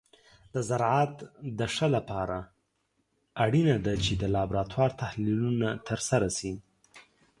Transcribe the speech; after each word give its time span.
د 0.53 0.55
زراعت 0.69 1.15
د 1.59 1.61
ښه 1.73 1.87
لپاره 1.95 2.37
اړینه 3.45 3.75
ده 3.85 3.93
چې 4.03 4.13
د 4.21 4.23
لابراتور 4.35 4.89
تحلیلونه 5.01 5.69
ترسره 5.87 6.29
شي. 6.37 6.53